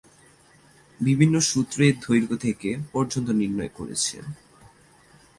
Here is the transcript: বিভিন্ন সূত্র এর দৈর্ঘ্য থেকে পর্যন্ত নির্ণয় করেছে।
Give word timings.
বিভিন্ন 0.99 1.35
সূত্র 1.49 1.77
এর 1.81 1.95
দৈর্ঘ্য 2.05 2.35
থেকে 2.37 2.69
পর্যন্ত 2.91 3.27
নির্ণয় 3.31 3.71
করেছে। 3.77 4.15